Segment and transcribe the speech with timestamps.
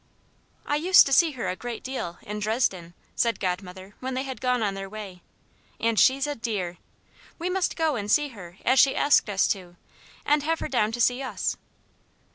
[0.65, 4.41] "I used to see her a great deal, in Dresden," said Godmother when they had
[4.41, 5.21] gone on their way,
[5.79, 6.79] "and she's a dear.
[7.37, 9.75] We must go and see her as she asked us to,
[10.25, 11.55] and have her down to see us."